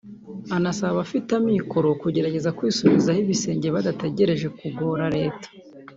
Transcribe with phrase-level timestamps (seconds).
[0.57, 5.47] anasaba abafite amikoro kugerageza kwisubirizaho ibisenge badategereje kugora Leta